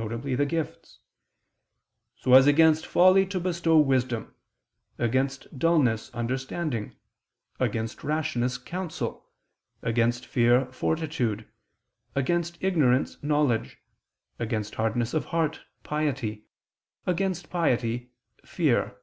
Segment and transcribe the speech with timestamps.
[0.00, 1.00] the gifts),
[2.16, 4.34] so "as against folly to bestow wisdom;
[4.96, 6.96] against dullness, understanding;
[7.58, 9.28] against rashness, counsel;
[9.82, 11.46] against fear, fortitude;
[12.16, 13.76] against ignorance, knowledge;
[14.38, 16.46] against hardness of heart, piety;
[17.06, 18.08] against piety,
[18.42, 18.96] fear."